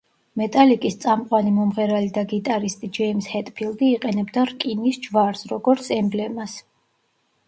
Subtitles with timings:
[0.41, 6.57] მეტალიკის წამყვანი მომღერალი და გიტარისტი ჯეიმზ ჰეტფილდი იყენებდა რკინის ჯვარს როგორც ემბლემას.